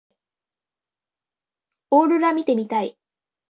[1.91, 2.97] オーロラ見てみたい。